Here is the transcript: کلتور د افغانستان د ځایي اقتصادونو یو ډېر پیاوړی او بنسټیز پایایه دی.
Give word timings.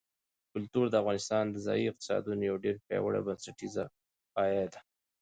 کلتور 0.53 0.85
د 0.89 0.95
افغانستان 1.03 1.43
د 1.49 1.57
ځایي 1.65 1.83
اقتصادونو 1.87 2.41
یو 2.49 2.55
ډېر 2.65 2.75
پیاوړی 2.85 3.17
او 3.19 3.25
بنسټیز 3.27 3.75
پایایه 4.33 4.67
دی. 4.73 4.81